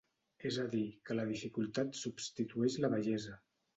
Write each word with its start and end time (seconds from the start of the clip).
És 0.49 0.55
a 0.61 0.63
dir, 0.71 0.85
que 1.09 1.17
la 1.19 1.27
dificultat 1.31 1.99
substitueix 2.03 2.79
la 2.87 2.93
bellesa. 2.95 3.37